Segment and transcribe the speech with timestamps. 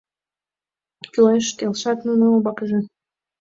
[1.11, 2.79] —Кӱлеш,— келшат нуно умбакыже.